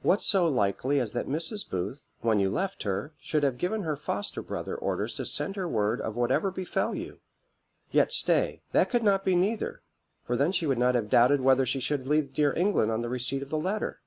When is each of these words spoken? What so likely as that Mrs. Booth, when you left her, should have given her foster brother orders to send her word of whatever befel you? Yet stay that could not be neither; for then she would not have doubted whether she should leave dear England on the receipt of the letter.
What 0.00 0.22
so 0.22 0.48
likely 0.48 0.98
as 1.00 1.12
that 1.12 1.28
Mrs. 1.28 1.68
Booth, 1.68 2.08
when 2.22 2.40
you 2.40 2.48
left 2.48 2.84
her, 2.84 3.12
should 3.20 3.42
have 3.42 3.58
given 3.58 3.82
her 3.82 3.94
foster 3.94 4.40
brother 4.40 4.74
orders 4.74 5.12
to 5.16 5.26
send 5.26 5.54
her 5.56 5.68
word 5.68 6.00
of 6.00 6.16
whatever 6.16 6.50
befel 6.50 6.94
you? 6.94 7.18
Yet 7.90 8.10
stay 8.10 8.62
that 8.72 8.88
could 8.88 9.02
not 9.02 9.22
be 9.22 9.36
neither; 9.36 9.82
for 10.24 10.34
then 10.34 10.52
she 10.52 10.64
would 10.66 10.78
not 10.78 10.94
have 10.94 11.10
doubted 11.10 11.42
whether 11.42 11.66
she 11.66 11.80
should 11.80 12.06
leave 12.06 12.32
dear 12.32 12.54
England 12.56 12.90
on 12.90 13.02
the 13.02 13.10
receipt 13.10 13.42
of 13.42 13.50
the 13.50 13.58
letter. 13.58 14.00